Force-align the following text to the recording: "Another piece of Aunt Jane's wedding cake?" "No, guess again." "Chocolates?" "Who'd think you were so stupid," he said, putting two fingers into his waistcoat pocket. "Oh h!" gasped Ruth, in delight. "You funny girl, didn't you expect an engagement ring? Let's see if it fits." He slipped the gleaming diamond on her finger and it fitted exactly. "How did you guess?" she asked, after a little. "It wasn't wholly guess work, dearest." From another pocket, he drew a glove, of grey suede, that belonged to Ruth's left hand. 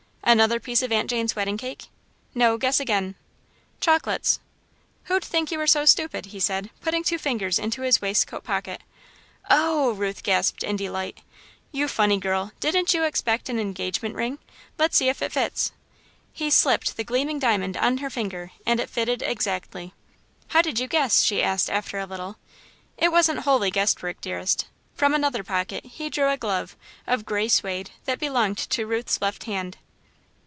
"Another 0.23 0.61
piece 0.61 0.81
of 0.81 0.93
Aunt 0.93 1.09
Jane's 1.09 1.35
wedding 1.35 1.57
cake?" 1.57 1.87
"No, 2.33 2.55
guess 2.57 2.79
again." 2.79 3.15
"Chocolates?" 3.81 4.39
"Who'd 5.05 5.25
think 5.25 5.51
you 5.51 5.57
were 5.57 5.67
so 5.67 5.83
stupid," 5.83 6.27
he 6.27 6.39
said, 6.39 6.69
putting 6.79 7.03
two 7.03 7.17
fingers 7.17 7.59
into 7.59 7.81
his 7.81 8.01
waistcoat 8.01 8.45
pocket. 8.45 8.79
"Oh 9.49 9.89
h!" 10.01 10.23
gasped 10.23 10.61
Ruth, 10.63 10.69
in 10.69 10.75
delight. 10.77 11.17
"You 11.73 11.89
funny 11.89 12.15
girl, 12.17 12.53
didn't 12.61 12.93
you 12.93 13.03
expect 13.03 13.49
an 13.49 13.59
engagement 13.59 14.15
ring? 14.15 14.39
Let's 14.77 14.95
see 14.95 15.09
if 15.09 15.21
it 15.21 15.33
fits." 15.33 15.73
He 16.31 16.49
slipped 16.49 16.95
the 16.95 17.03
gleaming 17.03 17.39
diamond 17.39 17.75
on 17.75 17.97
her 17.97 18.09
finger 18.11 18.51
and 18.65 18.79
it 18.79 18.89
fitted 18.89 19.21
exactly. 19.21 19.93
"How 20.49 20.61
did 20.61 20.79
you 20.79 20.87
guess?" 20.87 21.23
she 21.23 21.43
asked, 21.43 21.69
after 21.69 21.99
a 21.99 22.05
little. 22.05 22.37
"It 22.95 23.11
wasn't 23.11 23.39
wholly 23.39 23.69
guess 23.71 24.01
work, 24.01 24.21
dearest." 24.21 24.67
From 24.95 25.13
another 25.13 25.43
pocket, 25.43 25.83
he 25.87 26.09
drew 26.09 26.29
a 26.29 26.37
glove, 26.37 26.77
of 27.05 27.25
grey 27.25 27.49
suede, 27.49 27.91
that 28.05 28.17
belonged 28.19 28.59
to 28.69 28.85
Ruth's 28.85 29.21
left 29.21 29.43
hand. 29.43 29.77